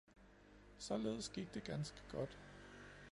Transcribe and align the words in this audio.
Således 0.79 1.29
gik 1.33 1.53
det 1.53 1.63
ganske 1.63 2.01
godt. 2.11 2.37